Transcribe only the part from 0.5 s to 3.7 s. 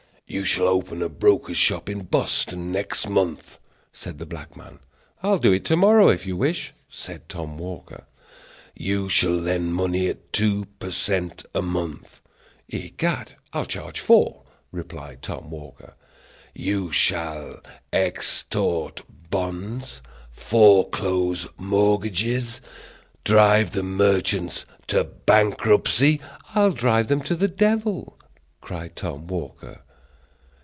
open a broker's shop in Boston next month,"